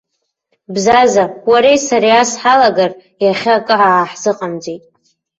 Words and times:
Бзаза, 0.73 1.25
уареи 1.49 1.79
сареи 1.87 2.17
ас 2.21 2.31
ҳалагар 2.41 2.91
иахьа 3.23 3.53
акы 3.57 3.75
ааҳзыҟамҵеит. 3.89 4.83